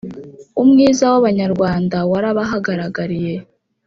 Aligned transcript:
umwiza 0.61 1.03
w’abanyarwanda 1.11 1.97
warabahagaragariye 2.11 3.35